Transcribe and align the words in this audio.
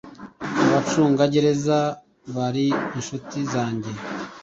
Abacunga 0.63 1.23
gereza 1.33 1.79
bari 2.35 2.65
inshuti 2.97 3.37
zanjye 3.51 3.91